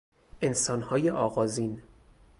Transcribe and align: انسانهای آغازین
انسانهای 0.41 1.09
آغازین 1.09 1.81